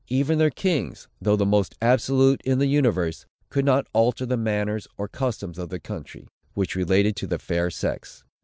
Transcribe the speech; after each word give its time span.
Even 0.07 0.39
their 0.39 0.49
kings, 0.49 1.07
though 1.21 1.35
the 1.35 1.45
most 1.45 1.75
absolute 1.79 2.41
in 2.41 2.57
the 2.57 2.65
universe, 2.65 3.27
could 3.51 3.63
not 3.63 3.85
alter 3.93 4.25
the 4.25 4.35
manners 4.35 4.87
or 4.97 5.07
customs 5.07 5.59
of 5.59 5.69
the 5.69 5.79
country, 5.79 6.27
which 6.55 6.75
related 6.75 7.15
to 7.15 7.27
the 7.27 7.37
fair 7.37 7.69
sex. 7.69 8.23